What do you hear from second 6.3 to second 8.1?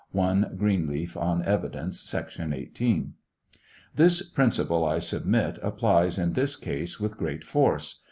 this case with great force.